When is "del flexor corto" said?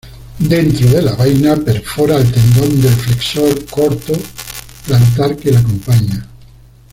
2.81-4.13